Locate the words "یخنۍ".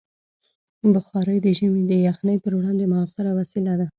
2.07-2.37